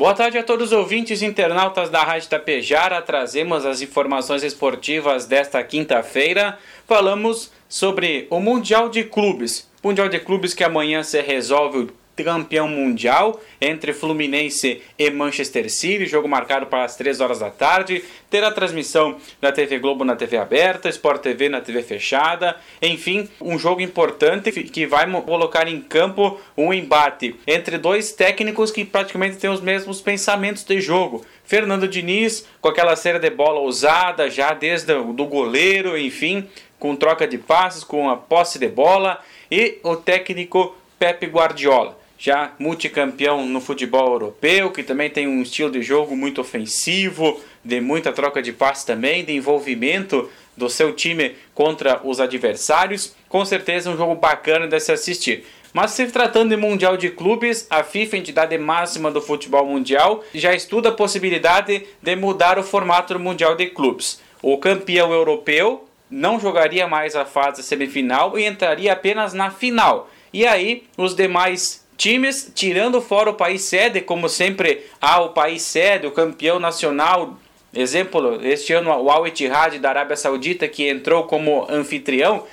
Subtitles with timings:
[0.00, 3.02] Boa tarde a todos os ouvintes internautas da Rádio Tapejara.
[3.02, 6.58] Trazemos as informações esportivas desta quinta-feira.
[6.86, 9.68] Falamos sobre o Mundial de Clubes.
[9.84, 11.90] Mundial de Clubes que amanhã se resolve
[12.24, 18.02] campeão mundial entre Fluminense e Manchester City, jogo marcado para as 3 horas da tarde.
[18.30, 22.56] Terá transmissão da TV Globo na TV aberta, Sport TV na TV fechada.
[22.80, 28.84] Enfim, um jogo importante que vai colocar em campo um embate entre dois técnicos que
[28.84, 31.24] praticamente têm os mesmos pensamentos de jogo.
[31.44, 36.94] Fernando Diniz, com aquela série de bola ousada, já desde o do goleiro, enfim, com
[36.94, 43.46] troca de passes, com a posse de bola, e o técnico Pepe Guardiola já multicampeão
[43.46, 48.42] no futebol europeu, que também tem um estilo de jogo muito ofensivo, de muita troca
[48.42, 53.16] de passes também, de envolvimento do seu time contra os adversários.
[53.26, 55.46] Com certeza um jogo bacana de se assistir.
[55.72, 60.54] Mas se tratando de Mundial de Clubes, a FIFA, entidade máxima do futebol mundial, já
[60.54, 64.20] estuda a possibilidade de mudar o formato do Mundial de Clubes.
[64.42, 70.10] O campeão europeu não jogaria mais a fase semifinal e entraria apenas na final.
[70.32, 75.60] E aí, os demais times, tirando fora o país sede, como sempre há o país
[75.60, 77.38] sede, o campeão nacional.
[77.74, 82.46] Exemplo, este ano o Al Ittihad da Arábia Saudita, que entrou como anfitrião,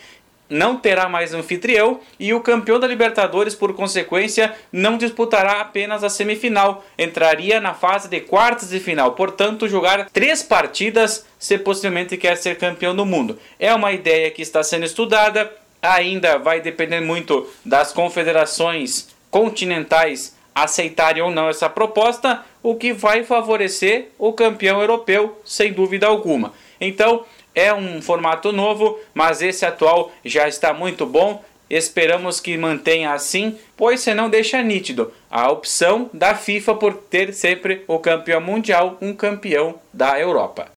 [0.49, 6.09] não terá mais anfitrião e o campeão da Libertadores, por consequência, não disputará apenas a
[6.09, 12.35] semifinal, entraria na fase de quartas de final, portanto, jogar três partidas se possivelmente quer
[12.35, 13.39] ser campeão do mundo.
[13.57, 15.49] É uma ideia que está sendo estudada,
[15.81, 23.23] ainda vai depender muito das confederações continentais aceitarem ou não essa proposta, o que vai
[23.23, 26.53] favorecer o campeão europeu, sem dúvida alguma.
[26.81, 31.43] Então, é um formato novo, mas esse atual já está muito bom.
[31.69, 37.83] Esperamos que mantenha assim, pois senão deixa nítido a opção da FIFA por ter sempre
[37.87, 40.71] o campeão mundial, um campeão da Europa.